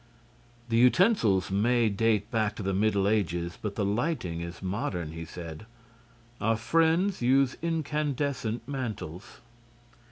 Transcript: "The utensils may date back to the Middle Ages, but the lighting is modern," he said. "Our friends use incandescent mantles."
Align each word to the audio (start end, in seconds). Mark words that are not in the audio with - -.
"The 0.69 0.77
utensils 0.77 1.51
may 1.51 1.87
date 1.87 2.31
back 2.31 2.55
to 2.55 2.63
the 2.63 2.73
Middle 2.73 3.07
Ages, 3.07 3.59
but 3.61 3.75
the 3.75 3.85
lighting 3.85 4.41
is 4.41 4.63
modern," 4.63 5.11
he 5.11 5.25
said. 5.25 5.67
"Our 6.41 6.57
friends 6.57 7.21
use 7.21 7.55
incandescent 7.61 8.67
mantles." 8.67 9.41